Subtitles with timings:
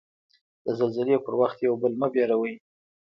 [0.65, 2.53] د زلزلې په وخت یو بل مه ډاروی.